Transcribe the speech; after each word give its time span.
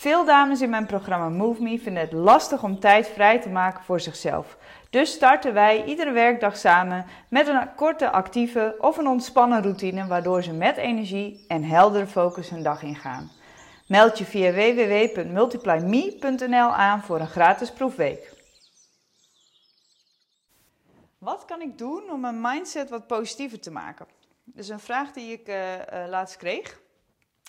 Veel 0.00 0.24
dames 0.24 0.60
in 0.60 0.70
mijn 0.70 0.86
programma 0.86 1.28
Move 1.28 1.62
Me 1.62 1.78
vinden 1.78 2.02
het 2.02 2.12
lastig 2.12 2.62
om 2.62 2.78
tijd 2.78 3.08
vrij 3.08 3.40
te 3.40 3.48
maken 3.48 3.84
voor 3.84 4.00
zichzelf. 4.00 4.56
Dus 4.90 5.12
starten 5.12 5.52
wij 5.52 5.84
iedere 5.84 6.10
werkdag 6.10 6.56
samen 6.56 7.06
met 7.28 7.46
een 7.46 7.74
korte 7.74 8.10
actieve 8.10 8.76
of 8.78 8.96
een 8.96 9.06
ontspannen 9.06 9.62
routine 9.62 10.06
waardoor 10.06 10.42
ze 10.42 10.52
met 10.52 10.76
energie 10.76 11.44
en 11.48 11.64
heldere 11.64 12.06
focus 12.06 12.50
hun 12.50 12.62
dag 12.62 12.82
ingaan. 12.82 13.30
Meld 13.86 14.18
je 14.18 14.24
via 14.24 14.52
www.multiplyme.nl 14.52 16.74
aan 16.74 17.02
voor 17.02 17.20
een 17.20 17.28
gratis 17.28 17.72
proefweek. 17.72 18.32
Wat 21.18 21.44
kan 21.44 21.60
ik 21.60 21.78
doen 21.78 22.10
om 22.10 22.20
mijn 22.20 22.40
mindset 22.40 22.90
wat 22.90 23.06
positiever 23.06 23.60
te 23.60 23.70
maken? 23.70 24.06
Dat 24.44 24.64
is 24.64 24.68
een 24.68 24.80
vraag 24.80 25.12
die 25.12 25.32
ik 25.32 25.48
uh, 25.48 25.74
uh, 25.74 25.80
laatst 26.08 26.36
kreeg. 26.36 26.80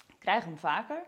Ik 0.08 0.20
krijg 0.20 0.44
hem 0.44 0.58
vaker. 0.58 1.02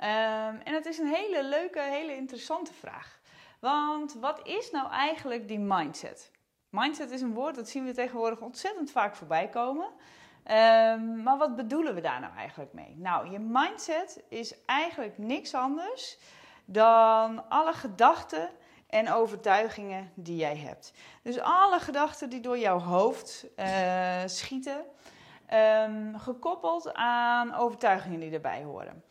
Um, 0.00 0.60
en 0.64 0.74
het 0.74 0.86
is 0.86 0.98
een 0.98 1.14
hele 1.14 1.44
leuke, 1.44 1.80
hele 1.80 2.16
interessante 2.16 2.72
vraag. 2.72 3.20
Want 3.60 4.14
wat 4.14 4.40
is 4.46 4.70
nou 4.70 4.90
eigenlijk 4.90 5.48
die 5.48 5.58
mindset? 5.58 6.30
Mindset 6.70 7.10
is 7.10 7.20
een 7.20 7.34
woord 7.34 7.54
dat 7.54 7.68
zien 7.68 7.84
we 7.84 7.92
tegenwoordig 7.92 8.40
ontzettend 8.40 8.90
vaak 8.90 9.16
voorbij 9.16 9.48
komen. 9.48 9.86
Um, 9.86 11.22
maar 11.22 11.38
wat 11.38 11.56
bedoelen 11.56 11.94
we 11.94 12.00
daar 12.00 12.20
nou 12.20 12.34
eigenlijk 12.34 12.72
mee? 12.72 12.94
Nou, 12.96 13.30
je 13.30 13.38
mindset 13.38 14.22
is 14.28 14.64
eigenlijk 14.64 15.18
niks 15.18 15.54
anders 15.54 16.18
dan 16.64 17.48
alle 17.48 17.72
gedachten 17.72 18.50
en 18.86 19.12
overtuigingen 19.12 20.12
die 20.14 20.36
jij 20.36 20.56
hebt. 20.56 20.92
Dus 21.22 21.40
alle 21.40 21.80
gedachten 21.80 22.30
die 22.30 22.40
door 22.40 22.58
jouw 22.58 22.78
hoofd 22.78 23.46
uh, 23.56 24.22
schieten, 24.26 24.84
um, 25.84 26.18
gekoppeld 26.18 26.94
aan 26.94 27.54
overtuigingen 27.54 28.20
die 28.20 28.32
erbij 28.32 28.62
horen. 28.62 29.04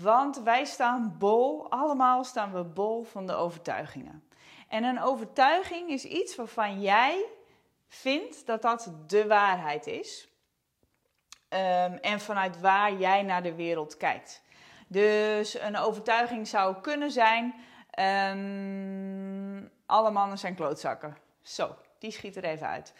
Want 0.00 0.42
wij 0.42 0.64
staan 0.64 1.16
bol, 1.18 1.70
allemaal 1.70 2.24
staan 2.24 2.52
we 2.52 2.64
bol 2.64 3.02
van 3.02 3.26
de 3.26 3.34
overtuigingen. 3.34 4.28
En 4.68 4.84
een 4.84 5.00
overtuiging 5.02 5.90
is 5.90 6.04
iets 6.04 6.36
waarvan 6.36 6.80
jij 6.80 7.24
vindt 7.88 8.46
dat 8.46 8.62
dat 8.62 8.92
de 9.06 9.26
waarheid 9.26 9.86
is. 9.86 10.28
Um, 11.48 11.92
en 11.92 12.20
vanuit 12.20 12.60
waar 12.60 12.92
jij 12.92 13.22
naar 13.22 13.42
de 13.42 13.54
wereld 13.54 13.96
kijkt. 13.96 14.42
Dus 14.88 15.60
een 15.60 15.76
overtuiging 15.76 16.48
zou 16.48 16.80
kunnen 16.80 17.10
zijn: 17.10 17.54
um, 17.98 19.70
alle 19.86 20.10
mannen 20.10 20.38
zijn 20.38 20.54
klootzakken. 20.54 21.16
Zo, 21.42 21.76
die 21.98 22.10
schiet 22.10 22.36
er 22.36 22.44
even 22.44 22.66
uit. 22.66 22.94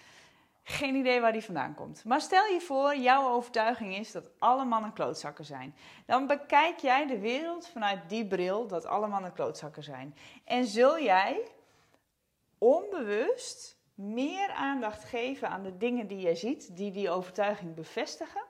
Geen 0.67 0.95
idee 0.95 1.21
waar 1.21 1.33
die 1.33 1.45
vandaan 1.45 1.75
komt. 1.75 2.05
Maar 2.05 2.21
stel 2.21 2.47
je 2.47 2.61
voor, 2.61 2.97
jouw 2.97 3.29
overtuiging 3.29 3.97
is 3.97 4.13
dat 4.13 4.25
alle 4.39 4.65
mannen 4.65 4.93
klootzakken 4.93 5.45
zijn. 5.45 5.75
Dan 6.07 6.27
bekijk 6.27 6.79
jij 6.79 7.07
de 7.07 7.19
wereld 7.19 7.69
vanuit 7.69 8.09
die 8.09 8.27
bril 8.27 8.67
dat 8.67 8.87
alle 8.87 9.07
mannen 9.07 9.33
klootzakken 9.33 9.83
zijn. 9.83 10.17
En 10.45 10.65
zul 10.65 11.01
jij 11.01 11.49
onbewust 12.59 13.79
meer 13.95 14.51
aandacht 14.51 15.05
geven 15.05 15.49
aan 15.49 15.63
de 15.63 15.77
dingen 15.77 16.07
die 16.07 16.21
jij 16.21 16.35
ziet, 16.35 16.77
die 16.77 16.91
die 16.91 17.11
overtuiging 17.11 17.75
bevestigen, 17.75 18.43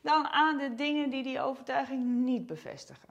dan 0.00 0.26
aan 0.26 0.58
de 0.58 0.74
dingen 0.74 1.10
die 1.10 1.22
die 1.22 1.40
overtuiging 1.40 2.04
niet 2.04 2.46
bevestigen. 2.46 3.08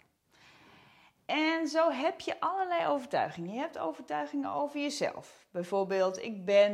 En 1.32 1.68
zo 1.68 1.92
heb 1.92 2.20
je 2.20 2.40
allerlei 2.40 2.88
overtuigingen. 2.88 3.54
Je 3.54 3.60
hebt 3.60 3.78
overtuigingen 3.78 4.52
over 4.52 4.80
jezelf. 4.80 5.46
Bijvoorbeeld, 5.52 6.22
ik 6.22 6.46
ben, 6.46 6.74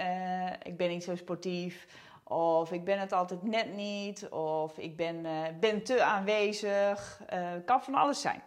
uh, 0.00 0.50
ik 0.62 0.76
ben 0.76 0.88
niet 0.88 1.04
zo 1.04 1.16
sportief. 1.16 1.86
Of 2.24 2.72
ik 2.72 2.84
ben 2.84 2.98
het 2.98 3.12
altijd 3.12 3.42
net 3.42 3.74
niet. 3.74 4.28
Of 4.28 4.78
ik 4.78 4.96
ben, 4.96 5.24
uh, 5.24 5.42
ben 5.60 5.82
te 5.82 6.02
aanwezig. 6.02 7.20
Uh, 7.32 7.50
kan 7.64 7.82
van 7.82 7.94
alles 7.94 8.20
zijn. 8.20 8.42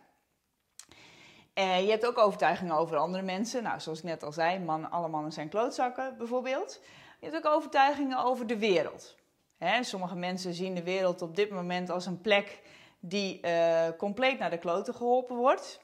Je 1.53 1.89
hebt 1.89 2.05
ook 2.05 2.17
overtuigingen 2.17 2.75
over 2.75 2.97
andere 2.97 3.23
mensen. 3.23 3.63
Nou, 3.63 3.79
zoals 3.79 3.97
ik 3.97 4.03
net 4.03 4.23
al 4.23 4.31
zei, 4.31 4.59
man, 4.59 4.91
alle 4.91 5.07
mannen 5.07 5.31
zijn 5.31 5.49
klootzakken 5.49 6.17
bijvoorbeeld. 6.17 6.81
Je 7.19 7.29
hebt 7.29 7.45
ook 7.45 7.53
overtuigingen 7.53 8.23
over 8.23 8.47
de 8.47 8.57
wereld. 8.57 9.15
Hè, 9.57 9.83
sommige 9.83 10.15
mensen 10.15 10.53
zien 10.53 10.75
de 10.75 10.83
wereld 10.83 11.21
op 11.21 11.35
dit 11.35 11.49
moment 11.49 11.89
als 11.89 12.05
een 12.05 12.21
plek 12.21 12.61
die 13.01 13.39
uh, 13.45 13.87
compleet 13.97 14.39
naar 14.39 14.49
de 14.49 14.57
kloten 14.57 14.93
geholpen 14.93 15.35
wordt. 15.35 15.79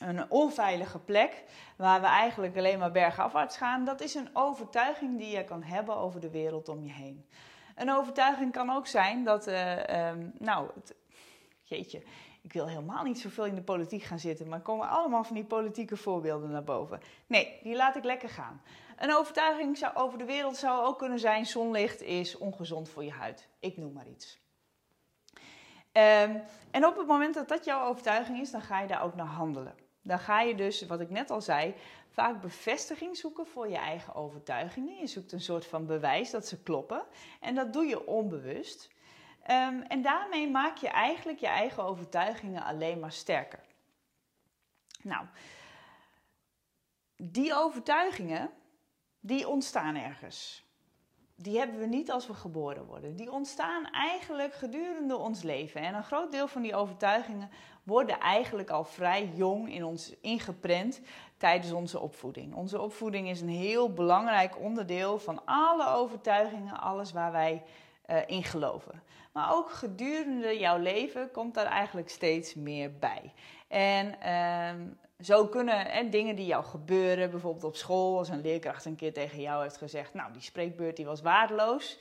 Een 0.00 0.30
onveilige 0.30 0.98
plek 0.98 1.44
waar 1.76 2.00
we 2.00 2.06
eigenlijk 2.06 2.56
alleen 2.56 2.78
maar 2.78 2.92
bergafwaarts 2.92 3.56
gaan. 3.56 3.84
Dat 3.84 4.00
is 4.00 4.14
een 4.14 4.30
overtuiging 4.32 5.18
die 5.18 5.36
je 5.36 5.44
kan 5.44 5.62
hebben 5.62 5.96
over 5.96 6.20
de 6.20 6.30
wereld 6.30 6.68
om 6.68 6.84
je 6.84 6.92
heen. 6.92 7.26
Een 7.74 7.90
overtuiging 7.90 8.52
kan 8.52 8.70
ook 8.70 8.86
zijn 8.86 9.24
dat, 9.24 9.48
uh, 9.48 10.12
nou, 10.38 10.70
het, 10.74 10.94
jeetje, 11.62 12.02
ik 12.42 12.52
wil 12.52 12.68
helemaal 12.68 13.04
niet 13.04 13.20
zoveel 13.20 13.46
in 13.46 13.54
de 13.54 13.62
politiek 13.62 14.02
gaan 14.02 14.18
zitten, 14.18 14.48
maar 14.48 14.60
komen 14.60 14.88
allemaal 14.88 15.24
van 15.24 15.34
die 15.34 15.44
politieke 15.44 15.96
voorbeelden 15.96 16.50
naar 16.50 16.64
boven. 16.64 17.00
Nee, 17.26 17.58
die 17.62 17.76
laat 17.76 17.96
ik 17.96 18.04
lekker 18.04 18.28
gaan. 18.28 18.62
Een 18.96 19.14
overtuiging 19.14 19.78
zou, 19.78 19.96
over 19.96 20.18
de 20.18 20.24
wereld 20.24 20.56
zou 20.56 20.86
ook 20.86 20.98
kunnen 20.98 21.18
zijn: 21.18 21.46
zonlicht 21.46 22.02
is 22.02 22.36
ongezond 22.36 22.88
voor 22.88 23.04
je 23.04 23.10
huid. 23.10 23.48
Ik 23.60 23.76
noem 23.76 23.92
maar 23.92 24.08
iets. 24.08 24.41
Um, 25.92 26.42
en 26.70 26.86
op 26.86 26.96
het 26.96 27.06
moment 27.06 27.34
dat 27.34 27.48
dat 27.48 27.64
jouw 27.64 27.86
overtuiging 27.86 28.40
is, 28.40 28.50
dan 28.50 28.62
ga 28.62 28.80
je 28.80 28.86
daar 28.86 29.02
ook 29.02 29.14
naar 29.14 29.26
handelen. 29.26 29.74
Dan 30.02 30.18
ga 30.18 30.40
je 30.40 30.54
dus, 30.54 30.86
wat 30.86 31.00
ik 31.00 31.10
net 31.10 31.30
al 31.30 31.40
zei, 31.40 31.74
vaak 32.08 32.40
bevestiging 32.40 33.16
zoeken 33.16 33.46
voor 33.46 33.68
je 33.68 33.76
eigen 33.76 34.14
overtuigingen. 34.14 34.98
Je 34.98 35.06
zoekt 35.06 35.32
een 35.32 35.40
soort 35.40 35.66
van 35.66 35.86
bewijs 35.86 36.30
dat 36.30 36.46
ze 36.46 36.62
kloppen. 36.62 37.04
En 37.40 37.54
dat 37.54 37.72
doe 37.72 37.84
je 37.84 38.06
onbewust. 38.06 38.90
Um, 39.50 39.82
en 39.82 40.02
daarmee 40.02 40.50
maak 40.50 40.76
je 40.76 40.88
eigenlijk 40.88 41.38
je 41.38 41.46
eigen 41.46 41.82
overtuigingen 41.82 42.62
alleen 42.62 43.00
maar 43.00 43.12
sterker. 43.12 43.60
Nou, 45.02 45.26
die 47.16 47.54
overtuigingen, 47.54 48.50
die 49.20 49.48
ontstaan 49.48 49.96
ergens 49.96 50.64
die 51.36 51.58
hebben 51.58 51.78
we 51.78 51.86
niet 51.86 52.10
als 52.10 52.26
we 52.26 52.34
geboren 52.34 52.84
worden. 52.84 53.16
Die 53.16 53.32
ontstaan 53.32 53.86
eigenlijk 53.90 54.54
gedurende 54.54 55.16
ons 55.16 55.42
leven. 55.42 55.80
En 55.80 55.94
een 55.94 56.04
groot 56.04 56.32
deel 56.32 56.46
van 56.48 56.62
die 56.62 56.74
overtuigingen 56.74 57.50
worden 57.82 58.20
eigenlijk 58.20 58.70
al 58.70 58.84
vrij 58.84 59.30
jong 59.34 59.72
in 59.72 59.84
ons 59.84 60.14
ingeprent 60.20 61.00
tijdens 61.36 61.72
onze 61.72 62.00
opvoeding. 62.00 62.54
Onze 62.54 62.80
opvoeding 62.80 63.28
is 63.28 63.40
een 63.40 63.48
heel 63.48 63.92
belangrijk 63.92 64.58
onderdeel 64.60 65.18
van 65.18 65.44
alle 65.44 65.86
overtuigingen, 65.86 66.80
alles 66.80 67.12
waar 67.12 67.32
wij 67.32 67.62
uh, 68.10 68.16
in 68.26 68.44
geloven. 68.44 69.02
Maar 69.32 69.54
ook 69.54 69.70
gedurende 69.70 70.58
jouw 70.58 70.78
leven 70.78 71.30
komt 71.30 71.54
daar 71.54 71.66
eigenlijk 71.66 72.08
steeds 72.08 72.54
meer 72.54 72.98
bij. 72.98 73.32
En 73.68 74.14
uh, 74.22 74.86
zo 75.22 75.46
kunnen 75.46 75.86
hè, 75.86 76.08
dingen 76.08 76.36
die 76.36 76.46
jou 76.46 76.64
gebeuren, 76.64 77.30
bijvoorbeeld 77.30 77.64
op 77.64 77.76
school, 77.76 78.18
als 78.18 78.28
een 78.28 78.40
leerkracht 78.40 78.84
een 78.84 78.96
keer 78.96 79.12
tegen 79.12 79.40
jou 79.40 79.62
heeft 79.62 79.76
gezegd: 79.76 80.14
Nou, 80.14 80.32
die 80.32 80.42
spreekbeurt 80.42 80.96
die 80.96 81.06
was 81.06 81.22
waardeloos. 81.22 81.98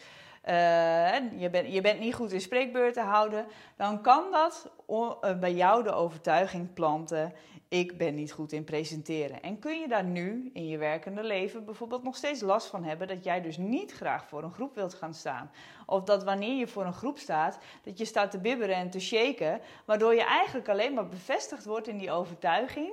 Uh, 0.50 1.40
je, 1.40 1.50
bent, 1.52 1.74
je 1.74 1.82
bent 1.82 2.00
niet 2.00 2.16
goed 2.16 2.32
in 2.32 2.42
spreekbeurten 2.42 3.04
houden, 3.04 3.46
dan 3.78 4.02
kan 4.02 4.24
dat 4.32 4.72
eh, 4.88 5.40
bij 5.40 5.54
jou 5.54 5.84
de 5.84 5.92
overtuiging 5.92 6.74
planten: 6.74 7.34
ik 7.72 7.98
ben 7.98 8.16
niet 8.16 8.32
goed 8.32 8.52
in 8.52 8.64
presenteren. 8.64 9.42
En 9.42 9.60
kun 9.60 9.80
je 9.80 9.88
daar 9.88 10.04
nu 10.04 10.50
in 10.54 10.68
je 10.68 10.78
werkende 10.78 11.24
leven 11.24 11.66
bijvoorbeeld 11.66 12.04
nog 12.04 12.16
steeds 12.16 12.42
last 12.42 12.68
van 12.68 12.84
hebben 12.84 13.08
dat 13.08 13.24
jij 13.24 13.42
dus 13.42 13.58
niet 13.58 13.92
graag 13.92 14.28
voor 14.28 14.44
een 14.44 14.54
groep 14.54 14.76
wilt 14.76 14.94
gaan 14.94 15.14
staan? 15.14 15.52
Of 15.86 16.04
dat 16.04 16.24
wanneer 16.24 16.58
je 16.58 16.68
voor 16.68 16.86
een 16.86 16.94
groep 16.94 17.18
staat, 17.18 17.60
dat 17.84 17.98
je 17.98 18.06
staat 18.06 18.32
te 18.32 18.40
bibberen 18.40 18.76
en 18.76 18.90
te 18.90 19.00
shaken, 19.00 19.62
waardoor 19.86 20.14
je 20.14 20.24
eigenlijk 20.24 20.70
alleen 20.70 20.94
maar 20.94 21.08
bevestigd 21.08 21.66
wordt 21.66 21.88
in 21.88 21.98
die 21.98 22.12
overtuiging 22.12 22.92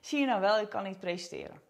zie 0.00 0.20
je 0.20 0.26
nou 0.26 0.40
wel, 0.40 0.60
ik 0.60 0.68
kan 0.68 0.84
niet 0.84 1.00
presteren. 1.00 1.60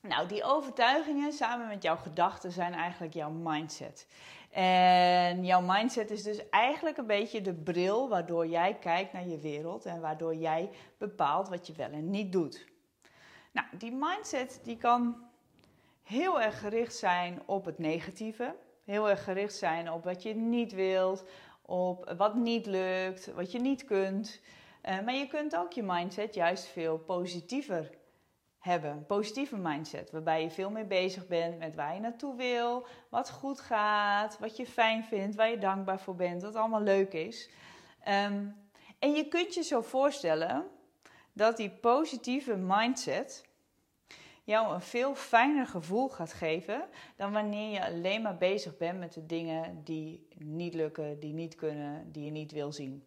Nou, 0.00 0.28
die 0.28 0.44
overtuigingen 0.44 1.32
samen 1.32 1.68
met 1.68 1.82
jouw 1.82 1.96
gedachten 1.96 2.52
zijn 2.52 2.74
eigenlijk 2.74 3.14
jouw 3.14 3.30
mindset. 3.30 4.06
En 4.50 5.44
jouw 5.44 5.60
mindset 5.60 6.10
is 6.10 6.22
dus 6.22 6.48
eigenlijk 6.48 6.96
een 6.96 7.06
beetje 7.06 7.40
de 7.40 7.54
bril 7.54 8.08
waardoor 8.08 8.46
jij 8.46 8.74
kijkt 8.74 9.12
naar 9.12 9.26
je 9.26 9.38
wereld 9.38 9.84
en 9.84 10.00
waardoor 10.00 10.34
jij 10.34 10.70
bepaalt 10.98 11.48
wat 11.48 11.66
je 11.66 11.72
wel 11.72 11.90
en 11.90 12.10
niet 12.10 12.32
doet. 12.32 12.66
Nou, 13.52 13.66
die 13.78 13.92
mindset 13.92 14.60
die 14.62 14.76
kan 14.76 15.16
heel 16.02 16.40
erg 16.40 16.58
gericht 16.58 16.96
zijn 16.96 17.42
op 17.46 17.64
het 17.64 17.78
negatieve, 17.78 18.54
heel 18.84 19.10
erg 19.10 19.24
gericht 19.24 19.54
zijn 19.54 19.92
op 19.92 20.04
wat 20.04 20.22
je 20.22 20.34
niet 20.34 20.72
wilt, 20.72 21.24
op 21.62 22.14
wat 22.16 22.34
niet 22.34 22.66
lukt, 22.66 23.32
wat 23.32 23.52
je 23.52 23.60
niet 23.60 23.84
kunt. 23.84 24.40
Eh, 24.80 25.00
maar 25.00 25.14
je 25.14 25.26
kunt 25.26 25.56
ook 25.56 25.72
je 25.72 25.82
mindset 25.82 26.34
juist 26.34 26.64
veel 26.64 26.98
positiever 26.98 27.90
hebben. 28.58 28.90
Een 28.90 29.06
positieve 29.06 29.56
mindset, 29.56 30.10
waarbij 30.10 30.42
je 30.42 30.50
veel 30.50 30.70
meer 30.70 30.86
bezig 30.86 31.26
bent 31.26 31.58
met 31.58 31.74
waar 31.74 31.94
je 31.94 32.00
naartoe 32.00 32.36
wil, 32.36 32.86
wat 33.08 33.30
goed 33.30 33.60
gaat, 33.60 34.38
wat 34.38 34.56
je 34.56 34.66
fijn 34.66 35.04
vindt, 35.04 35.36
waar 35.36 35.50
je 35.50 35.58
dankbaar 35.58 36.00
voor 36.00 36.16
bent, 36.16 36.42
wat 36.42 36.54
allemaal 36.54 36.82
leuk 36.82 37.12
is. 37.12 37.50
Ehm, 38.02 38.46
en 38.98 39.12
je 39.12 39.28
kunt 39.28 39.54
je 39.54 39.62
zo 39.62 39.80
voorstellen 39.80 40.66
dat 41.32 41.56
die 41.56 41.70
positieve 41.70 42.56
mindset 42.56 43.46
jou 44.44 44.74
een 44.74 44.80
veel 44.80 45.14
fijner 45.14 45.66
gevoel 45.66 46.08
gaat 46.08 46.32
geven 46.32 46.88
dan 47.16 47.32
wanneer 47.32 47.70
je 47.70 47.84
alleen 47.84 48.22
maar 48.22 48.36
bezig 48.36 48.76
bent 48.76 48.98
met 48.98 49.12
de 49.12 49.26
dingen 49.26 49.84
die 49.84 50.28
niet 50.38 50.74
lukken, 50.74 51.20
die 51.20 51.32
niet 51.32 51.54
kunnen, 51.54 52.12
die 52.12 52.24
je 52.24 52.30
niet 52.30 52.52
wil 52.52 52.72
zien. 52.72 53.04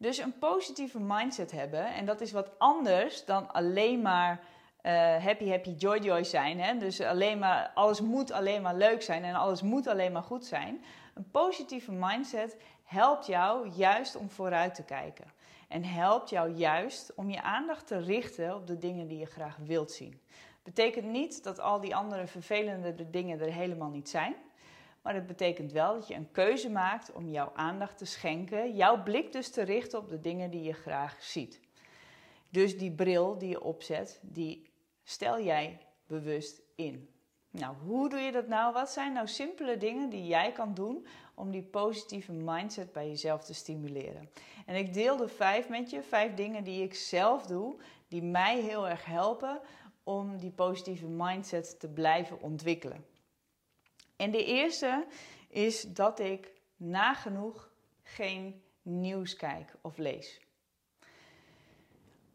Dus 0.00 0.18
een 0.18 0.38
positieve 0.38 1.00
mindset 1.00 1.50
hebben, 1.50 1.94
en 1.94 2.04
dat 2.04 2.20
is 2.20 2.32
wat 2.32 2.58
anders 2.58 3.24
dan 3.24 3.52
alleen 3.52 4.02
maar 4.02 4.40
uh, 4.82 4.92
happy, 5.24 5.48
happy, 5.48 5.70
joy, 5.70 5.98
joy 5.98 6.24
zijn. 6.24 6.60
Hè? 6.60 6.76
Dus 6.76 7.00
alleen 7.00 7.38
maar, 7.38 7.70
alles 7.74 8.00
moet 8.00 8.32
alleen 8.32 8.62
maar 8.62 8.74
leuk 8.74 9.02
zijn 9.02 9.24
en 9.24 9.34
alles 9.34 9.62
moet 9.62 9.86
alleen 9.86 10.12
maar 10.12 10.22
goed 10.22 10.46
zijn. 10.46 10.84
Een 11.14 11.30
positieve 11.30 11.92
mindset 11.92 12.56
helpt 12.84 13.26
jou 13.26 13.68
juist 13.68 14.16
om 14.16 14.30
vooruit 14.30 14.74
te 14.74 14.84
kijken. 14.84 15.24
En 15.68 15.84
helpt 15.84 16.30
jou 16.30 16.50
juist 16.50 17.12
om 17.14 17.30
je 17.30 17.42
aandacht 17.42 17.86
te 17.86 17.98
richten 17.98 18.54
op 18.54 18.66
de 18.66 18.78
dingen 18.78 19.06
die 19.06 19.18
je 19.18 19.26
graag 19.26 19.56
wilt 19.56 19.92
zien. 19.92 20.20
Betekent 20.62 21.06
niet 21.06 21.44
dat 21.44 21.60
al 21.60 21.80
die 21.80 21.96
andere 21.96 22.26
vervelende 22.26 23.10
dingen 23.10 23.40
er 23.40 23.52
helemaal 23.52 23.90
niet 23.90 24.08
zijn. 24.08 24.34
Maar 25.08 25.16
het 25.16 25.26
betekent 25.26 25.72
wel 25.72 25.94
dat 25.94 26.08
je 26.08 26.14
een 26.14 26.30
keuze 26.30 26.70
maakt 26.70 27.12
om 27.12 27.28
jouw 27.28 27.50
aandacht 27.54 27.98
te 27.98 28.04
schenken, 28.04 28.76
jouw 28.76 29.02
blik 29.02 29.32
dus 29.32 29.50
te 29.50 29.62
richten 29.62 29.98
op 29.98 30.08
de 30.08 30.20
dingen 30.20 30.50
die 30.50 30.62
je 30.62 30.72
graag 30.72 31.22
ziet. 31.22 31.60
Dus 32.48 32.78
die 32.78 32.92
bril 32.92 33.38
die 33.38 33.48
je 33.48 33.62
opzet, 33.62 34.20
die 34.22 34.70
stel 35.04 35.40
jij 35.40 35.78
bewust 36.06 36.62
in. 36.74 37.08
Nou, 37.50 37.76
hoe 37.76 38.08
doe 38.08 38.18
je 38.18 38.32
dat 38.32 38.48
nou? 38.48 38.72
Wat 38.72 38.90
zijn 38.90 39.12
nou 39.12 39.26
simpele 39.26 39.76
dingen 39.76 40.10
die 40.10 40.26
jij 40.26 40.52
kan 40.52 40.74
doen 40.74 41.06
om 41.34 41.50
die 41.50 41.62
positieve 41.62 42.32
mindset 42.32 42.92
bij 42.92 43.08
jezelf 43.08 43.44
te 43.44 43.54
stimuleren? 43.54 44.30
En 44.66 44.74
ik 44.74 44.94
deel 44.94 45.16
de 45.16 45.28
vijf 45.28 45.68
met 45.68 45.90
je, 45.90 46.02
vijf 46.02 46.34
dingen 46.34 46.64
die 46.64 46.82
ik 46.82 46.94
zelf 46.94 47.46
doe, 47.46 47.76
die 48.08 48.22
mij 48.22 48.60
heel 48.60 48.88
erg 48.88 49.04
helpen 49.04 49.60
om 50.02 50.36
die 50.36 50.52
positieve 50.52 51.06
mindset 51.06 51.80
te 51.80 51.88
blijven 51.88 52.40
ontwikkelen. 52.40 53.04
En 54.18 54.30
de 54.30 54.44
eerste 54.44 55.06
is 55.48 55.82
dat 55.82 56.18
ik 56.18 56.52
nagenoeg 56.76 57.70
geen 58.02 58.62
nieuws 58.82 59.36
kijk 59.36 59.74
of 59.82 59.96
lees. 59.96 60.40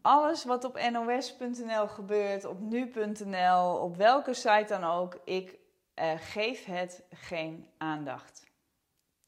Alles 0.01 0.43
wat 0.43 0.63
op 0.63 0.79
nos.nl 0.91 1.87
gebeurt, 1.87 2.45
op 2.45 2.59
nu.nl, 2.59 3.75
op 3.75 3.95
welke 3.95 4.33
site 4.33 4.65
dan 4.67 4.83
ook, 4.83 5.19
ik 5.25 5.57
uh, 5.95 6.11
geef 6.17 6.65
het 6.65 7.03
geen 7.09 7.67
aandacht. 7.77 8.43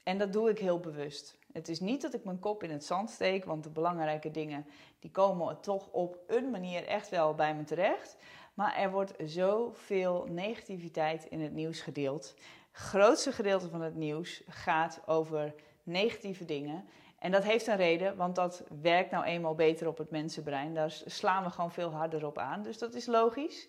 En 0.04 0.18
dat 0.18 0.34
doe 0.34 0.50
ik 0.50 0.60
heel 0.60 0.80
bewust. 0.80 1.38
Het 1.52 1.68
is 1.68 1.80
niet 1.80 2.02
dat 2.02 2.14
ik 2.14 2.24
mijn 2.24 2.40
kop 2.40 2.64
in 2.64 2.72
het 2.72 2.86
zand 2.86 3.10
steek, 3.10 3.46
want 3.46 3.64
de 3.64 3.70
belangrijke 3.70 4.32
dingen 4.32 4.66
die 5.00 5.12
komen 5.12 5.62
toch 5.62 5.88
op 5.92 6.18
een 6.28 6.50
manier 6.50 6.88
echt 6.88 7.10
wel 7.10 7.36
bij 7.36 7.56
me 7.56 7.64
terecht. 7.64 8.18
Maar 8.56 8.76
er 8.76 8.92
wordt 8.92 9.14
zoveel 9.26 10.26
negativiteit 10.30 11.26
in 11.26 11.42
het 11.42 11.54
nieuws 11.54 11.82
gedeeld. 11.82 12.34
Het 12.72 12.82
grootste 12.82 13.32
gedeelte 13.32 13.70
van 13.70 13.82
het 13.82 13.96
nieuws 13.96 14.42
gaat 14.48 15.02
over 15.06 15.54
negatieve 15.84 16.46
dingen. 16.46 16.86
En 17.20 17.32
dat 17.32 17.44
heeft 17.44 17.68
een 17.68 17.76
reden, 17.76 18.16
want 18.16 18.36
dat 18.36 18.64
werkt 18.82 19.12
nou 19.12 19.26
eenmaal 19.26 19.56
beter 19.56 19.88
op 19.88 19.98
het 19.98 20.10
mensenbrein. 20.10 20.74
Daar 20.74 21.02
slaan 21.06 21.44
we 21.44 21.50
gewoon 21.50 21.72
veel 21.72 21.92
harder 21.92 22.26
op 22.26 22.38
aan. 22.38 22.64
Dus 22.64 22.78
dat 22.78 22.94
is 22.94 23.06
logisch. 23.06 23.68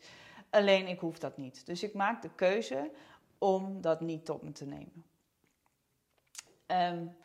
Alleen 0.50 0.87
ik 0.87 1.00
hoef 1.00 1.19
dat 1.19 1.37
niet. 1.37 1.67
Dus 1.67 1.83
ik 1.83 1.94
maak 1.94 2.23
de 2.23 2.31
keuze 2.35 2.91
om 3.38 3.81
dat 3.81 4.00
niet 4.00 4.25
tot 4.25 4.43
me 4.43 4.53
te 4.53 4.67
nemen. 4.67 5.05
Um, 6.67 7.17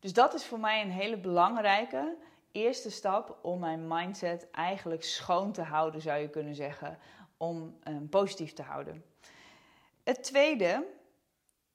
dus 0.00 0.12
dat 0.12 0.34
is 0.34 0.44
voor 0.44 0.60
mij 0.60 0.82
een 0.82 0.90
hele 0.90 1.16
belangrijke 1.16 2.16
eerste 2.52 2.90
stap 2.90 3.38
om 3.42 3.58
mijn 3.58 3.88
mindset 3.88 4.50
eigenlijk 4.50 5.04
schoon 5.04 5.52
te 5.52 5.62
houden, 5.62 6.00
zou 6.00 6.20
je 6.20 6.28
kunnen 6.28 6.54
zeggen, 6.54 6.98
om 7.36 7.78
um, 7.88 8.08
positief 8.08 8.52
te 8.52 8.62
houden. 8.62 9.04
Het 10.02 10.22
tweede 10.22 10.86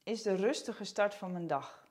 is 0.04 0.22
de 0.22 0.36
rustige 0.36 0.84
start 0.84 1.16
van 1.16 1.32
mijn 1.32 1.48
dag. 1.48 1.88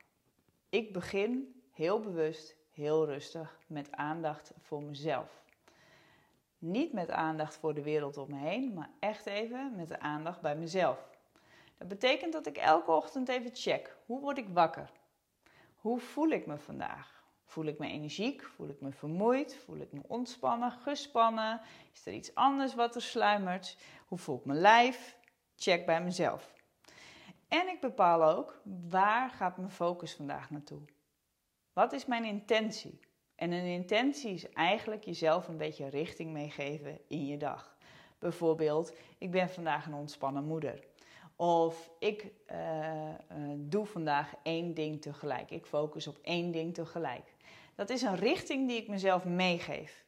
Ik 0.68 0.92
begin 0.92 1.62
heel 1.70 2.00
bewust, 2.00 2.56
heel 2.70 3.06
rustig 3.06 3.58
met 3.66 3.92
aandacht 3.92 4.52
voor 4.60 4.82
mezelf. 4.82 5.42
Niet 6.58 6.92
met 6.92 7.10
aandacht 7.10 7.56
voor 7.56 7.74
de 7.74 7.82
wereld 7.82 8.16
om 8.16 8.30
me 8.30 8.38
heen, 8.38 8.74
maar 8.74 8.90
echt 8.98 9.26
even 9.26 9.72
met 9.76 9.88
de 9.88 10.00
aandacht 10.00 10.40
bij 10.40 10.56
mezelf. 10.56 11.08
Dat 11.78 11.88
betekent 11.88 12.32
dat 12.32 12.46
ik 12.46 12.56
elke 12.56 12.90
ochtend 12.90 13.28
even 13.28 13.50
check. 13.54 13.96
Hoe 14.06 14.20
word 14.20 14.38
ik 14.38 14.48
wakker? 14.48 14.90
Hoe 15.76 16.00
voel 16.00 16.28
ik 16.28 16.46
me 16.46 16.58
vandaag? 16.58 17.13
Voel 17.54 17.64
ik 17.64 17.78
me 17.78 17.86
energiek? 17.86 18.42
Voel 18.42 18.68
ik 18.68 18.80
me 18.80 18.92
vermoeid? 18.92 19.56
Voel 19.56 19.76
ik 19.76 19.92
me 19.92 20.00
ontspannen, 20.06 20.70
gespannen? 20.70 21.60
Is 21.92 22.06
er 22.06 22.12
iets 22.12 22.34
anders 22.34 22.74
wat 22.74 22.94
er 22.94 23.02
sluimert? 23.02 23.78
Hoe 24.06 24.18
voelt 24.18 24.44
mijn 24.44 24.58
lijf? 24.58 25.18
Check 25.56 25.86
bij 25.86 26.02
mezelf. 26.02 26.54
En 27.48 27.68
ik 27.68 27.80
bepaal 27.80 28.24
ook 28.24 28.60
waar 28.88 29.30
gaat 29.30 29.56
mijn 29.56 29.70
focus 29.70 30.14
vandaag 30.14 30.50
naartoe? 30.50 30.80
Wat 31.72 31.92
is 31.92 32.06
mijn 32.06 32.24
intentie? 32.24 33.00
En 33.34 33.52
een 33.52 33.66
intentie 33.66 34.32
is 34.32 34.52
eigenlijk 34.52 35.04
jezelf 35.04 35.48
een 35.48 35.58
beetje 35.58 35.88
richting 35.88 36.32
meegeven 36.32 36.98
in 37.08 37.26
je 37.26 37.36
dag. 37.36 37.76
Bijvoorbeeld, 38.18 38.96
ik 39.18 39.30
ben 39.30 39.50
vandaag 39.50 39.86
een 39.86 39.94
ontspannen 39.94 40.44
moeder. 40.44 40.84
Of 41.36 41.90
ik 41.98 42.32
uh, 42.52 43.08
uh, 43.08 43.14
doe 43.56 43.86
vandaag 43.86 44.34
één 44.42 44.74
ding 44.74 45.02
tegelijk. 45.02 45.50
Ik 45.50 45.66
focus 45.66 46.06
op 46.06 46.18
één 46.22 46.50
ding 46.50 46.74
tegelijk. 46.74 47.33
Dat 47.74 47.90
is 47.90 48.02
een 48.02 48.16
richting 48.16 48.68
die 48.68 48.76
ik 48.76 48.88
mezelf 48.88 49.24
meegeef. 49.24 50.04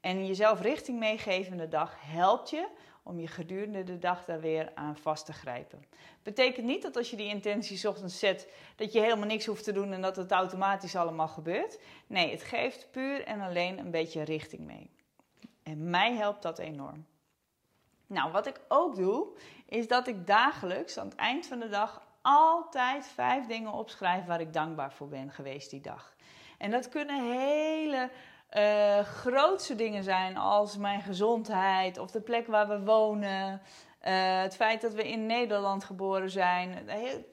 En 0.00 0.26
jezelf 0.26 0.60
richting 0.60 0.98
meegeven 0.98 1.56
de 1.56 1.68
dag 1.68 1.96
helpt 1.98 2.50
je 2.50 2.68
om 3.02 3.20
je 3.20 3.26
gedurende 3.26 3.84
de 3.84 3.98
dag 3.98 4.24
daar 4.24 4.40
weer 4.40 4.72
aan 4.74 4.96
vast 4.96 5.26
te 5.26 5.32
grijpen. 5.32 5.84
Betekent 6.22 6.66
niet 6.66 6.82
dat 6.82 6.96
als 6.96 7.10
je 7.10 7.16
die 7.16 7.28
intentie 7.28 7.88
ochtends 7.88 8.18
zet, 8.18 8.52
dat 8.76 8.92
je 8.92 9.00
helemaal 9.00 9.26
niks 9.26 9.46
hoeft 9.46 9.64
te 9.64 9.72
doen 9.72 9.92
en 9.92 10.00
dat 10.00 10.16
het 10.16 10.32
automatisch 10.32 10.96
allemaal 10.96 11.28
gebeurt. 11.28 11.78
Nee, 12.06 12.30
het 12.30 12.42
geeft 12.42 12.90
puur 12.90 13.24
en 13.24 13.40
alleen 13.40 13.78
een 13.78 13.90
beetje 13.90 14.22
richting 14.22 14.62
mee. 14.62 14.90
En 15.62 15.90
mij 15.90 16.14
helpt 16.14 16.42
dat 16.42 16.58
enorm. 16.58 17.06
Nou, 18.06 18.32
wat 18.32 18.46
ik 18.46 18.60
ook 18.68 18.96
doe, 18.96 19.28
is 19.66 19.88
dat 19.88 20.06
ik 20.06 20.26
dagelijks 20.26 20.98
aan 20.98 21.08
het 21.08 21.14
eind 21.14 21.46
van 21.46 21.58
de 21.58 21.68
dag 21.68 22.02
altijd 22.22 23.06
vijf 23.06 23.46
dingen 23.46 23.72
opschrijf 23.72 24.24
waar 24.24 24.40
ik 24.40 24.52
dankbaar 24.52 24.92
voor 24.92 25.08
ben 25.08 25.30
geweest 25.30 25.70
die 25.70 25.80
dag. 25.80 26.14
En 26.60 26.70
dat 26.70 26.88
kunnen 26.88 27.30
hele 27.30 28.10
uh, 28.56 28.98
grootse 28.98 29.74
dingen 29.74 30.02
zijn 30.02 30.36
als 30.36 30.76
mijn 30.76 31.02
gezondheid 31.02 31.98
of 31.98 32.10
de 32.10 32.20
plek 32.20 32.46
waar 32.46 32.68
we 32.68 32.80
wonen. 32.80 33.60
Uh, 34.08 34.40
het 34.40 34.56
feit 34.56 34.80
dat 34.80 34.94
we 34.94 35.08
in 35.08 35.26
Nederland 35.26 35.84
geboren 35.84 36.30
zijn. 36.30 36.72
Het 36.86 37.24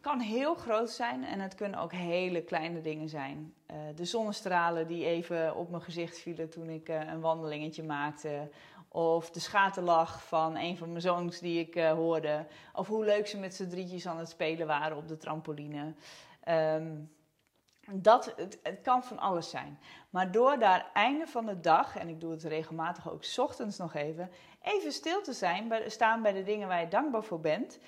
kan 0.00 0.20
heel 0.20 0.54
groot 0.54 0.90
zijn 0.90 1.24
en 1.24 1.40
het 1.40 1.54
kunnen 1.54 1.80
ook 1.80 1.92
hele 1.92 2.42
kleine 2.42 2.80
dingen 2.80 3.08
zijn. 3.08 3.54
Uh, 3.70 3.76
de 3.94 4.04
zonnestralen 4.04 4.86
die 4.86 5.04
even 5.04 5.56
op 5.56 5.70
mijn 5.70 5.82
gezicht 5.82 6.18
vielen 6.18 6.50
toen 6.50 6.68
ik 6.68 6.88
een 6.88 7.20
wandelingetje 7.20 7.82
maakte. 7.82 8.50
Of 8.88 9.30
de 9.30 9.40
schaterlach 9.40 10.24
van 10.24 10.56
een 10.56 10.76
van 10.76 10.88
mijn 10.88 11.02
zoons 11.02 11.38
die 11.38 11.60
ik 11.60 11.74
hoorde. 11.84 12.46
Of 12.72 12.88
hoe 12.88 13.04
leuk 13.04 13.26
ze 13.26 13.38
met 13.38 13.54
z'n 13.54 13.68
drietjes 13.68 14.06
aan 14.06 14.18
het 14.18 14.28
spelen 14.28 14.66
waren 14.66 14.96
op 14.96 15.08
de 15.08 15.16
trampoline. 15.16 15.94
Um, 16.48 17.16
dat, 17.92 18.34
het, 18.36 18.80
kan 18.82 19.04
van 19.04 19.18
alles 19.18 19.50
zijn. 19.50 19.78
Maar 20.10 20.32
door 20.32 20.58
daar 20.58 20.90
einde 20.92 21.26
van 21.26 21.46
de 21.46 21.60
dag, 21.60 21.96
en 21.96 22.08
ik 22.08 22.20
doe 22.20 22.30
het 22.30 22.44
regelmatig 22.44 23.10
ook 23.10 23.24
ochtends 23.36 23.78
nog 23.78 23.94
even, 23.94 24.30
even 24.62 24.92
stil 24.92 25.22
te 25.22 25.32
zijn, 25.32 25.68
bij, 25.68 25.88
staan 25.88 26.22
bij 26.22 26.32
de 26.32 26.42
dingen 26.42 26.68
waar 26.68 26.80
je 26.80 26.88
dankbaar 26.88 27.22
voor 27.22 27.40
bent, 27.40 27.78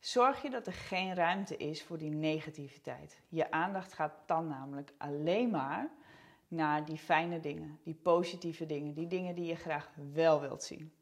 zorg 0.00 0.42
je 0.42 0.50
dat 0.50 0.66
er 0.66 0.72
geen 0.72 1.14
ruimte 1.14 1.56
is 1.56 1.82
voor 1.82 1.98
die 1.98 2.10
negativiteit. 2.10 3.20
Je 3.28 3.50
aandacht 3.50 3.92
gaat 3.92 4.14
dan 4.26 4.48
namelijk 4.48 4.92
alleen 4.98 5.50
maar 5.50 5.90
naar 6.48 6.84
die 6.84 6.98
fijne 6.98 7.40
dingen, 7.40 7.78
die 7.82 7.94
positieve 7.94 8.66
dingen, 8.66 8.94
die 8.94 9.06
dingen 9.06 9.34
die 9.34 9.46
je 9.46 9.56
graag 9.56 9.90
wel 10.12 10.40
wilt 10.40 10.62
zien. 10.62 10.92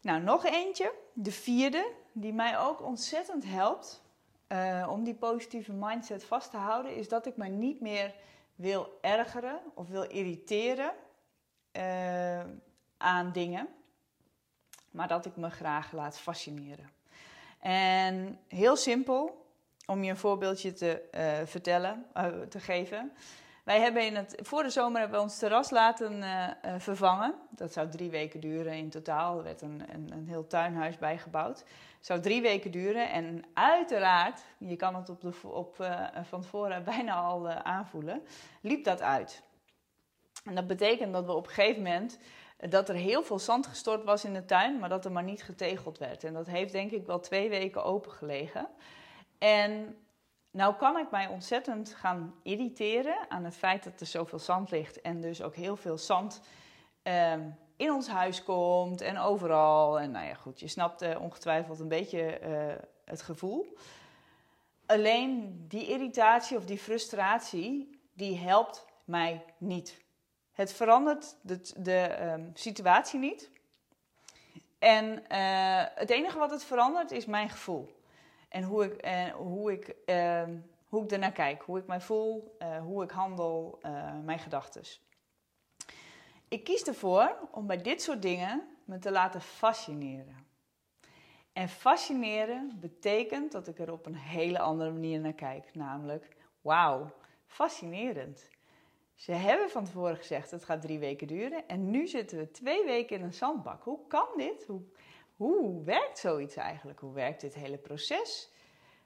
Nou, 0.00 0.22
nog 0.22 0.44
eentje, 0.44 0.92
de 1.12 1.32
vierde, 1.32 1.92
die 2.12 2.32
mij 2.32 2.58
ook 2.58 2.82
ontzettend 2.82 3.44
helpt 3.44 4.04
uh, 4.48 4.86
om 4.90 5.04
die 5.04 5.14
positieve 5.14 5.72
mindset 5.72 6.24
vast 6.24 6.50
te 6.50 6.56
houden, 6.56 6.96
is 6.96 7.08
dat 7.08 7.26
ik 7.26 7.36
me 7.36 7.48
niet 7.48 7.80
meer 7.80 8.14
wil 8.54 8.98
ergeren 9.00 9.60
of 9.74 9.88
wil 9.88 10.02
irriteren 10.02 10.92
uh, 11.72 12.40
aan 12.96 13.32
dingen, 13.32 13.68
maar 14.90 15.08
dat 15.08 15.26
ik 15.26 15.36
me 15.36 15.50
graag 15.50 15.92
laat 15.92 16.18
fascineren. 16.18 16.90
En 17.60 18.38
heel 18.48 18.76
simpel, 18.76 19.46
om 19.86 20.04
je 20.04 20.10
een 20.10 20.16
voorbeeldje 20.16 20.72
te 20.72 21.08
uh, 21.14 21.46
vertellen, 21.46 22.06
te 22.48 22.60
geven. 22.60 23.12
Wij 23.66 23.80
hebben 23.80 24.06
in 24.06 24.16
het, 24.16 24.38
voor 24.42 24.62
de 24.62 24.70
zomer 24.70 25.00
hebben 25.00 25.18
we 25.18 25.24
ons 25.24 25.38
terras 25.38 25.70
laten 25.70 26.22
uh, 26.22 26.48
vervangen. 26.78 27.34
Dat 27.50 27.72
zou 27.72 27.88
drie 27.88 28.10
weken 28.10 28.40
duren 28.40 28.72
in 28.72 28.90
totaal. 28.90 29.38
Er 29.38 29.44
werd 29.44 29.62
een, 29.62 29.82
een, 29.92 30.12
een 30.12 30.28
heel 30.28 30.46
tuinhuis 30.46 30.98
bijgebouwd. 30.98 31.58
Het 31.96 32.06
zou 32.06 32.20
drie 32.20 32.42
weken 32.42 32.70
duren. 32.70 33.10
En 33.10 33.44
uiteraard, 33.54 34.40
je 34.58 34.76
kan 34.76 34.94
het 34.94 35.08
op 35.08 35.20
de, 35.20 35.32
op, 35.42 35.78
uh, 35.80 36.06
van 36.22 36.40
tevoren 36.40 36.84
bijna 36.94 37.14
al 37.14 37.48
aanvoelen, 37.48 38.22
liep 38.60 38.84
dat 38.84 39.02
uit. 39.02 39.42
En 40.44 40.54
dat 40.54 40.66
betekent 40.66 41.12
dat 41.12 41.26
we 41.26 41.32
op 41.32 41.46
een 41.46 41.52
gegeven 41.52 41.82
moment 41.82 42.18
dat 42.56 42.88
er 42.88 42.94
heel 42.94 43.22
veel 43.22 43.38
zand 43.38 43.66
gestort 43.66 44.04
was 44.04 44.24
in 44.24 44.34
de 44.34 44.44
tuin, 44.44 44.78
maar 44.78 44.88
dat 44.88 45.04
er 45.04 45.12
maar 45.12 45.22
niet 45.22 45.42
getegeld 45.42 45.98
werd. 45.98 46.24
En 46.24 46.32
dat 46.32 46.46
heeft 46.46 46.72
denk 46.72 46.90
ik 46.90 47.06
wel 47.06 47.20
twee 47.20 47.48
weken 47.48 47.84
open 47.84 48.12
gelegen. 48.12 48.68
En 49.38 49.96
nou 50.56 50.74
kan 50.74 50.98
ik 50.98 51.10
mij 51.10 51.26
ontzettend 51.26 51.94
gaan 51.94 52.34
irriteren 52.42 53.16
aan 53.28 53.44
het 53.44 53.56
feit 53.56 53.84
dat 53.84 54.00
er 54.00 54.06
zoveel 54.06 54.38
zand 54.38 54.70
ligt 54.70 55.00
en 55.00 55.20
dus 55.20 55.42
ook 55.42 55.54
heel 55.54 55.76
veel 55.76 55.98
zand 55.98 56.40
ehm, 57.02 57.48
in 57.76 57.92
ons 57.92 58.08
huis 58.08 58.42
komt 58.42 59.00
en 59.00 59.18
overal. 59.18 60.00
En 60.00 60.10
nou 60.10 60.26
ja, 60.26 60.34
goed, 60.34 60.60
je 60.60 60.68
snapt 60.68 61.02
uh, 61.02 61.20
ongetwijfeld 61.20 61.80
een 61.80 61.88
beetje 61.88 62.40
uh, 62.40 62.84
het 63.04 63.22
gevoel. 63.22 63.76
Alleen 64.86 65.64
die 65.68 65.88
irritatie 65.88 66.56
of 66.56 66.64
die 66.64 66.78
frustratie, 66.78 68.00
die 68.12 68.38
helpt 68.38 68.86
mij 69.04 69.44
niet. 69.58 70.04
Het 70.52 70.72
verandert 70.72 71.36
de, 71.42 71.72
de 71.76 72.32
um, 72.32 72.50
situatie 72.54 73.18
niet. 73.18 73.50
En 74.78 75.04
uh, 75.32 75.84
het 75.94 76.10
enige 76.10 76.38
wat 76.38 76.50
het 76.50 76.64
verandert 76.64 77.10
is 77.10 77.26
mijn 77.26 77.50
gevoel. 77.50 77.95
En 78.48 78.62
hoe 78.62 78.84
ik, 78.84 79.06
uh, 79.06 79.34
hoe 79.34 79.72
ik, 79.72 79.96
uh, 80.06 80.42
hoe 80.88 81.04
ik 81.04 81.10
ernaar 81.10 81.32
kijk, 81.32 81.62
hoe 81.62 81.78
ik 81.78 81.86
mij 81.86 82.00
voel, 82.00 82.56
eh, 82.58 82.78
hoe 82.78 83.02
ik 83.02 83.10
handel, 83.10 83.78
uh, 83.82 84.20
mijn 84.24 84.38
gedachten. 84.38 84.82
Ik 86.48 86.64
kies 86.64 86.82
ervoor 86.82 87.36
om 87.50 87.66
bij 87.66 87.82
dit 87.82 88.02
soort 88.02 88.22
dingen 88.22 88.62
me 88.84 88.98
te 88.98 89.10
laten 89.10 89.40
fascineren. 89.40 90.46
En 91.52 91.68
fascineren 91.68 92.76
betekent 92.80 93.52
dat 93.52 93.68
ik 93.68 93.78
er 93.78 93.92
op 93.92 94.06
een 94.06 94.16
hele 94.16 94.58
andere 94.58 94.92
manier 94.92 95.20
naar 95.20 95.32
kijk. 95.32 95.74
Namelijk, 95.74 96.36
wauw, 96.60 97.14
fascinerend. 97.46 98.48
Ze 99.14 99.32
hebben 99.32 99.70
van 99.70 99.84
tevoren 99.84 100.16
gezegd 100.16 100.50
het 100.50 100.64
gaat 100.64 100.82
drie 100.82 100.98
weken 100.98 101.26
duren 101.26 101.68
en 101.68 101.90
nu 101.90 102.06
zitten 102.06 102.38
we 102.38 102.50
twee 102.50 102.84
weken 102.84 103.16
in 103.16 103.24
een 103.24 103.34
zandbak. 103.34 103.82
Hoe 103.82 104.06
kan 104.06 104.28
dit? 104.36 104.64
Hoe, 104.66 104.82
hoe 105.36 105.84
werkt 105.84 106.18
zoiets 106.18 106.56
eigenlijk? 106.56 107.00
Hoe 107.00 107.12
werkt 107.12 107.40
dit 107.40 107.54
hele 107.54 107.78
proces? 107.78 108.50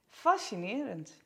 Fascinerend. 0.09 1.23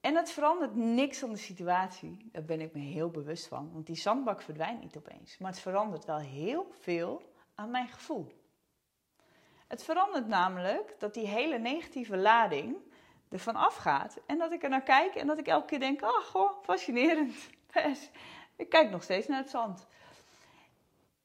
En 0.00 0.16
het 0.16 0.30
verandert 0.30 0.74
niks 0.74 1.22
aan 1.22 1.32
de 1.32 1.38
situatie. 1.38 2.28
Daar 2.32 2.44
ben 2.44 2.60
ik 2.60 2.74
me 2.74 2.80
heel 2.80 3.10
bewust 3.10 3.46
van. 3.46 3.72
Want 3.72 3.86
die 3.86 3.96
zandbak 3.96 4.42
verdwijnt 4.42 4.80
niet 4.80 4.96
opeens. 4.96 5.38
Maar 5.38 5.50
het 5.50 5.60
verandert 5.60 6.04
wel 6.04 6.18
heel 6.18 6.66
veel 6.78 7.22
aan 7.54 7.70
mijn 7.70 7.88
gevoel. 7.88 8.40
Het 9.68 9.82
verandert 9.82 10.26
namelijk 10.26 10.94
dat 10.98 11.14
die 11.14 11.26
hele 11.26 11.58
negatieve 11.58 12.16
lading 12.16 12.76
ervan 13.28 13.56
afgaat. 13.56 14.20
En 14.26 14.38
dat 14.38 14.52
ik 14.52 14.62
er 14.62 14.68
naar 14.68 14.82
kijk 14.82 15.14
en 15.14 15.26
dat 15.26 15.38
ik 15.38 15.46
elke 15.46 15.66
keer 15.66 15.80
denk: 15.80 16.02
ach, 16.02 16.26
goh, 16.26 16.62
fascinerend. 16.62 17.50
ik 18.56 18.68
kijk 18.68 18.90
nog 18.90 19.02
steeds 19.02 19.26
naar 19.26 19.38
het 19.38 19.50
zand. 19.50 19.86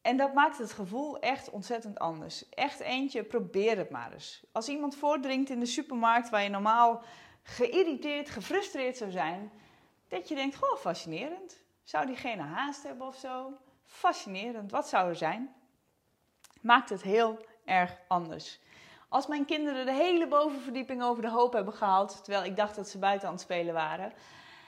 En 0.07 0.17
dat 0.17 0.33
maakt 0.33 0.57
het 0.57 0.73
gevoel 0.73 1.19
echt 1.19 1.49
ontzettend 1.49 1.99
anders. 1.99 2.49
Echt 2.49 2.79
eentje, 2.79 3.23
probeer 3.23 3.77
het 3.77 3.89
maar 3.89 4.13
eens. 4.13 4.43
Als 4.51 4.69
iemand 4.69 4.95
voordringt 4.95 5.49
in 5.49 5.59
de 5.59 5.65
supermarkt 5.65 6.29
waar 6.29 6.43
je 6.43 6.49
normaal 6.49 7.01
geïrriteerd, 7.43 8.29
gefrustreerd 8.29 8.97
zou 8.97 9.11
zijn, 9.11 9.51
dat 10.07 10.27
je 10.27 10.35
denkt, 10.35 10.55
goh, 10.55 10.77
fascinerend. 10.77 11.63
Zou 11.83 12.05
diegene 12.05 12.41
haast 12.41 12.83
hebben 12.83 13.07
of 13.07 13.15
zo? 13.15 13.53
Fascinerend, 13.85 14.71
wat 14.71 14.87
zou 14.87 15.09
er 15.09 15.15
zijn? 15.15 15.55
Maakt 16.61 16.89
het 16.89 17.01
heel 17.01 17.45
erg 17.65 17.97
anders. 18.07 18.59
Als 19.09 19.27
mijn 19.27 19.45
kinderen 19.45 19.85
de 19.85 19.93
hele 19.93 20.27
bovenverdieping 20.27 21.03
over 21.03 21.21
de 21.21 21.29
hoop 21.29 21.53
hebben 21.53 21.73
gehaald, 21.73 22.23
terwijl 22.23 22.45
ik 22.45 22.55
dacht 22.55 22.75
dat 22.75 22.89
ze 22.89 22.99
buiten 22.99 23.27
aan 23.27 23.33
het 23.33 23.43
spelen 23.43 23.73
waren, 23.73 24.13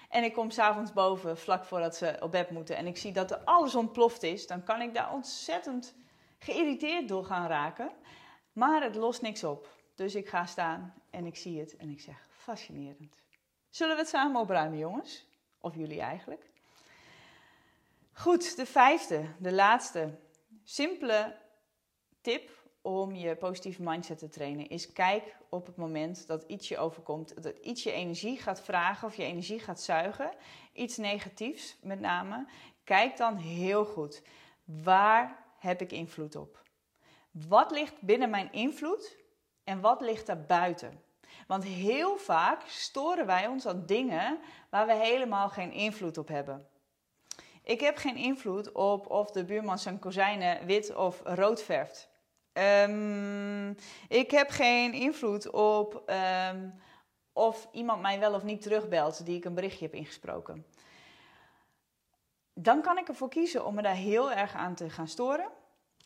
en 0.10 0.24
ik 0.24 0.34
kom 0.34 0.50
s'avonds 0.50 0.94
boven, 0.94 1.38
vlak 1.38 1.66
voordat 1.66 1.96
ze 1.96 2.18
op 2.20 2.32
bed 2.32 2.50
moeten, 2.50 2.76
en 2.76 2.88
ik 2.88 2.98
zie 2.98 3.12
dat 3.12 3.32
er 3.32 3.38
alles 3.38 3.76
ontploft 3.76 4.24
is, 4.24 4.48
dan 4.48 4.64
kan 4.64 4.82
ik 4.82 4.94
daar 4.94 5.14
ontzettend 5.14 5.96
geïrriteerd 6.38 7.08
door 7.08 7.26
gaan 7.26 7.48
raken. 7.48 7.92
Maar 8.54 8.84
het 8.84 8.96
lost 8.96 9.22
niks 9.22 9.44
op. 9.44 9.78
Dus 9.96 10.16
ik 10.16 10.30
ga 10.30 10.46
staan 10.46 10.94
en 11.10 11.26
ik 11.26 11.36
zie 11.36 11.60
het 11.60 11.76
en 11.76 11.90
ik 11.90 12.02
zeg: 12.02 12.28
fascinerend. 12.30 13.16
Zullen 13.70 13.96
we 13.96 14.02
het 14.02 14.10
samen 14.10 14.42
opruimen, 14.42 14.78
jongens? 14.78 15.26
Of 15.60 15.76
jullie 15.76 16.02
eigenlijk? 16.02 16.50
Goed, 18.12 18.56
de 18.56 18.66
vijfde, 18.66 19.26
de 19.38 19.54
laatste. 19.54 20.18
Simpele 20.64 21.36
tip 22.22 22.59
om 22.90 23.16
je 23.16 23.36
positieve 23.36 23.82
mindset 23.82 24.18
te 24.18 24.28
trainen 24.28 24.70
is 24.70 24.94
kijk 24.94 25.36
op 25.50 25.66
het 25.66 25.76
moment 25.76 26.28
dat 26.28 26.44
iets 26.48 26.68
je 26.68 26.78
overkomt, 26.78 27.44
dat 27.44 27.58
iets 27.58 27.84
je 27.84 27.92
energie 27.92 28.38
gaat 28.38 28.62
vragen 28.62 29.08
of 29.08 29.16
je 29.16 29.24
energie 29.24 29.60
gaat 29.60 29.82
zuigen, 29.82 30.32
iets 30.74 30.98
negatiefs 30.98 31.78
met 31.82 32.00
name, 32.00 32.48
kijk 32.84 33.18
dan 33.18 33.36
heel 33.36 33.86
goed. 33.86 34.22
Waar 34.64 35.46
heb 35.60 35.82
ik 35.82 35.92
invloed 35.92 36.36
op? 36.36 36.64
Wat 37.32 37.72
ligt 37.72 38.02
binnen 38.02 38.30
mijn 38.30 38.52
invloed 38.52 39.18
en 39.64 39.82
wat 39.82 40.02
ligt 40.02 40.26
daar 40.26 40.46
buiten? 40.46 41.02
Want 41.48 41.64
heel 41.64 42.18
vaak 42.18 42.62
storen 42.68 43.26
wij 43.26 43.48
ons 43.48 43.68
aan 43.68 43.86
dingen 43.86 44.40
waar 44.70 44.86
we 44.86 44.96
helemaal 44.96 45.50
geen 45.50 45.72
invloed 45.72 46.18
op 46.18 46.28
hebben. 46.28 46.68
Ik 47.64 47.80
heb 47.80 47.98
geen 47.98 48.16
invloed 48.16 48.72
op 48.72 49.10
of 49.10 49.32
de 49.32 49.46
buurman 49.46 49.80
zijn 49.80 50.00
kozijnen 50.00 50.66
wit 50.66 50.96
of 50.96 51.22
rood 51.24 51.64
verft. 51.64 52.09
Um, 52.60 53.76
ik 54.08 54.32
heb 54.32 54.50
geen 54.50 54.94
invloed 54.94 55.50
op 55.50 56.12
um, 56.52 56.74
of 57.34 57.68
iemand 57.72 58.02
mij 58.02 58.20
wel 58.20 58.34
of 58.34 58.44
niet 58.44 58.62
terugbelt 58.62 59.26
die 59.26 59.38
ik 59.38 59.46
een 59.46 59.54
berichtje 59.54 59.86
heb 59.86 59.94
ingesproken. 59.94 60.66
Dan 62.54 62.82
kan 62.82 62.98
ik 62.98 63.08
ervoor 63.08 63.30
kiezen 63.30 63.66
om 63.66 63.76
me 63.76 63.82
daar 63.82 63.96
heel 63.96 64.32
erg 64.32 64.54
aan 64.54 64.76
te 64.76 64.90
gaan 64.90 65.08
storen. 65.08 65.50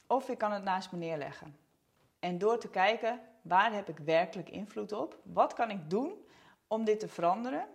Of 0.08 0.30
ik 0.30 0.38
kan 0.38 0.52
het 0.52 0.64
naast 0.64 0.92
me 0.92 0.98
neerleggen. 0.98 1.58
En 2.20 2.38
door 2.38 2.58
te 2.58 2.70
kijken, 2.70 3.20
waar 3.42 3.74
heb 3.74 3.90
ik 3.90 3.98
werkelijk 3.98 4.50
invloed 4.50 4.92
op? 4.92 5.18
Wat 5.24 5.54
kan 5.54 5.70
ik 5.70 5.90
doen 5.90 6.14
om 6.68 6.84
dit 6.84 7.00
te 7.00 7.08
veranderen? 7.08 7.68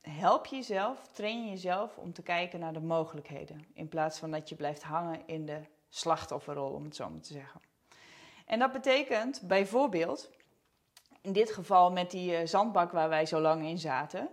Help 0.00 0.46
jezelf, 0.46 1.06
train 1.06 1.48
jezelf 1.48 1.96
om 1.96 2.12
te 2.12 2.22
kijken 2.22 2.60
naar 2.60 2.72
de 2.72 2.80
mogelijkheden. 2.80 3.66
In 3.74 3.88
plaats 3.88 4.18
van 4.18 4.30
dat 4.30 4.48
je 4.48 4.54
blijft 4.54 4.82
hangen 4.82 5.20
in 5.26 5.46
de 5.46 5.60
slachtofferrol, 5.88 6.70
om 6.70 6.84
het 6.84 6.96
zo 6.96 7.10
maar 7.10 7.20
te 7.20 7.32
zeggen. 7.32 7.60
En 8.46 8.58
dat 8.58 8.72
betekent 8.72 9.40
bijvoorbeeld, 9.42 10.30
in 11.20 11.32
dit 11.32 11.52
geval 11.52 11.92
met 11.92 12.10
die 12.10 12.36
eh, 12.36 12.46
zandbak 12.46 12.92
waar 12.92 13.08
wij 13.08 13.26
zo 13.26 13.40
lang 13.40 13.64
in 13.64 13.78
zaten. 13.78 14.28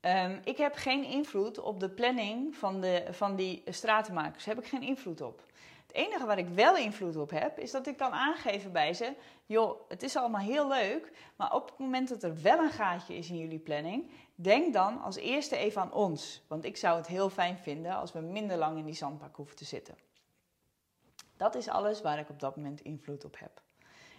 Um, 0.00 0.40
ik 0.44 0.56
heb 0.56 0.74
geen 0.74 1.04
invloed 1.04 1.58
op 1.58 1.80
de 1.80 1.90
planning 1.90 2.56
van, 2.56 2.80
de, 2.80 3.06
van 3.10 3.36
die 3.36 3.62
stratenmakers. 3.66 4.44
Daar 4.44 4.54
heb 4.54 4.64
ik 4.64 4.70
geen 4.70 4.82
invloed 4.82 5.20
op. 5.20 5.42
Het 5.86 5.96
enige 5.96 6.26
waar 6.26 6.38
ik 6.38 6.48
wel 6.48 6.76
invloed 6.76 7.16
op 7.16 7.30
heb, 7.30 7.58
is 7.58 7.70
dat 7.70 7.86
ik 7.86 7.96
kan 7.96 8.12
aangeven 8.12 8.72
bij 8.72 8.94
ze: 8.94 9.14
joh, 9.46 9.80
het 9.88 10.02
is 10.02 10.16
allemaal 10.16 10.40
heel 10.40 10.68
leuk, 10.68 11.12
maar 11.36 11.54
op 11.54 11.68
het 11.68 11.78
moment 11.78 12.08
dat 12.08 12.22
er 12.22 12.42
wel 12.42 12.58
een 12.58 12.70
gaatje 12.70 13.16
is 13.16 13.30
in 13.30 13.38
jullie 13.38 13.58
planning, 13.58 14.10
denk 14.34 14.72
dan 14.72 15.02
als 15.02 15.16
eerste 15.16 15.56
even 15.56 15.80
aan 15.80 15.92
ons. 15.92 16.42
Want 16.48 16.64
ik 16.64 16.76
zou 16.76 16.96
het 16.96 17.06
heel 17.06 17.30
fijn 17.30 17.58
vinden 17.58 17.96
als 17.96 18.12
we 18.12 18.20
minder 18.20 18.56
lang 18.56 18.78
in 18.78 18.84
die 18.84 18.94
zandbak 18.94 19.36
hoeven 19.36 19.56
te 19.56 19.64
zitten. 19.64 19.94
Dat 21.36 21.54
is 21.54 21.68
alles 21.68 22.02
waar 22.02 22.18
ik 22.18 22.28
op 22.28 22.40
dat 22.40 22.56
moment 22.56 22.80
invloed 22.80 23.24
op 23.24 23.38
heb. 23.38 23.62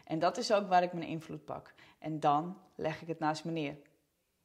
En 0.06 0.20
dat 0.20 0.38
is 0.38 0.52
ook 0.52 0.68
waar 0.68 0.84
ik 0.84 0.94
mijn 0.94 1.08
invloed 1.08 1.46
pak. 1.46 1.74
En 2.00 2.20
dan 2.20 2.58
leg 2.76 3.02
ik 3.02 3.08
het 3.08 3.20
naast 3.20 3.46
me 3.46 3.52
neer. 3.52 3.76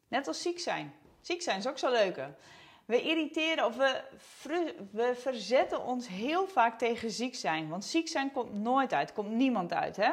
Net 0.08 0.28
als 0.28 0.42
ziek 0.42 0.58
zijn. 0.58 0.94
Ziek 1.20 1.42
zijn 1.42 1.58
is 1.58 1.66
ook 1.66 1.78
zo 1.78 1.90
leuk. 1.90 2.20
We 2.84 3.02
irriteren 3.02 3.66
of 3.66 3.76
we, 3.76 4.02
we 4.92 5.14
verzetten 5.14 5.84
ons 5.84 6.08
heel 6.08 6.46
vaak 6.46 6.78
tegen 6.78 7.10
ziek 7.10 7.34
zijn. 7.34 7.68
Want 7.68 7.84
ziek 7.84 8.08
zijn 8.08 8.32
komt 8.32 8.52
nooit 8.52 8.92
uit, 8.92 9.12
komt 9.12 9.30
niemand 9.30 9.72
uit. 9.72 9.96
Hè? 9.96 10.10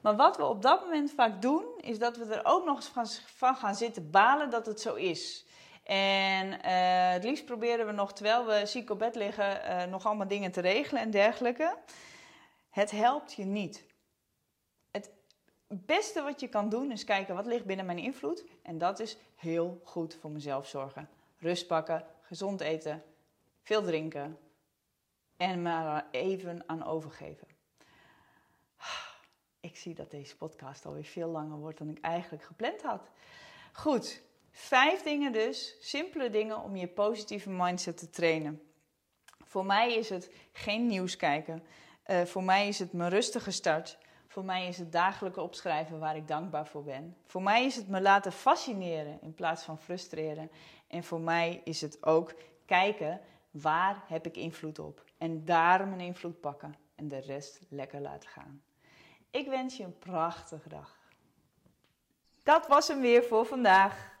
Maar 0.00 0.16
wat 0.16 0.36
we 0.36 0.44
op 0.44 0.62
dat 0.62 0.80
moment 0.80 1.10
vaak 1.10 1.42
doen, 1.42 1.64
is 1.80 1.98
dat 1.98 2.16
we 2.16 2.34
er 2.34 2.44
ook 2.44 2.64
nog 2.64 2.96
eens 2.96 3.22
van 3.26 3.56
gaan 3.56 3.74
zitten 3.74 4.10
balen 4.10 4.50
dat 4.50 4.66
het 4.66 4.80
zo 4.80 4.94
is. 4.94 5.46
En 5.82 6.46
uh, 6.46 7.10
het 7.10 7.24
liefst 7.24 7.44
proberen 7.44 7.86
we 7.86 7.92
nog, 7.92 8.12
terwijl 8.12 8.46
we 8.46 8.66
ziek 8.66 8.90
op 8.90 8.98
bed 8.98 9.14
liggen, 9.14 9.60
uh, 9.64 9.84
nog 9.84 10.06
allemaal 10.06 10.28
dingen 10.28 10.52
te 10.52 10.60
regelen 10.60 11.02
en 11.02 11.10
dergelijke. 11.10 11.76
Het 12.70 12.90
helpt 12.90 13.32
je 13.32 13.44
niet. 13.44 13.84
Het 14.90 15.10
beste 15.68 16.22
wat 16.22 16.40
je 16.40 16.48
kan 16.48 16.68
doen 16.68 16.90
is 16.90 17.04
kijken 17.04 17.34
wat 17.34 17.46
ligt 17.46 17.64
binnen 17.64 17.86
mijn 17.86 17.98
invloed. 17.98 18.44
En 18.62 18.78
dat 18.78 19.00
is 19.00 19.16
heel 19.36 19.80
goed 19.84 20.14
voor 20.20 20.30
mezelf 20.30 20.66
zorgen. 20.66 21.08
Rust 21.38 21.66
pakken, 21.66 22.06
gezond 22.20 22.60
eten, 22.60 23.02
veel 23.62 23.82
drinken 23.82 24.38
en 25.36 25.62
me 25.62 26.02
even 26.10 26.62
aan 26.66 26.84
overgeven. 26.84 27.48
Ik 29.60 29.76
zie 29.76 29.94
dat 29.94 30.10
deze 30.10 30.36
podcast 30.36 30.86
alweer 30.86 31.04
veel 31.04 31.28
langer 31.28 31.58
wordt 31.58 31.78
dan 31.78 31.88
ik 31.88 32.00
eigenlijk 32.00 32.44
gepland 32.44 32.82
had. 32.82 33.10
Goed, 33.72 34.22
Vijf 34.52 35.02
dingen 35.02 35.32
dus, 35.32 35.76
simpele 35.80 36.30
dingen 36.30 36.62
om 36.62 36.76
je 36.76 36.88
positieve 36.88 37.50
mindset 37.50 37.96
te 37.96 38.10
trainen. 38.10 38.62
Voor 39.44 39.66
mij 39.66 39.94
is 39.94 40.08
het 40.08 40.30
geen 40.52 40.86
nieuws 40.86 41.16
kijken. 41.16 41.62
Uh, 42.06 42.22
voor 42.22 42.42
mij 42.42 42.68
is 42.68 42.78
het 42.78 42.92
mijn 42.92 43.10
rustige 43.10 43.50
start. 43.50 43.98
Voor 44.28 44.44
mij 44.44 44.68
is 44.68 44.78
het 44.78 44.92
dagelijks 44.92 45.38
opschrijven 45.38 45.98
waar 45.98 46.16
ik 46.16 46.28
dankbaar 46.28 46.66
voor 46.66 46.84
ben. 46.84 47.16
Voor 47.26 47.42
mij 47.42 47.64
is 47.64 47.76
het 47.76 47.88
me 47.88 48.00
laten 48.00 48.32
fascineren 48.32 49.18
in 49.20 49.34
plaats 49.34 49.62
van 49.62 49.78
frustreren. 49.78 50.50
En 50.86 51.04
voor 51.04 51.20
mij 51.20 51.60
is 51.64 51.80
het 51.80 52.04
ook 52.06 52.34
kijken 52.66 53.20
waar 53.50 54.04
heb 54.06 54.26
ik 54.26 54.36
invloed 54.36 54.78
op. 54.78 55.04
En 55.18 55.44
daar 55.44 55.88
mijn 55.88 56.00
invloed 56.00 56.40
pakken 56.40 56.74
en 56.94 57.08
de 57.08 57.18
rest 57.18 57.60
lekker 57.68 58.00
laten 58.00 58.28
gaan. 58.28 58.62
Ik 59.30 59.48
wens 59.48 59.76
je 59.76 59.84
een 59.84 59.98
prachtige 59.98 60.68
dag. 60.68 60.98
Dat 62.42 62.66
was 62.66 62.88
hem 62.88 63.00
weer 63.00 63.24
voor 63.24 63.46
vandaag. 63.46 64.20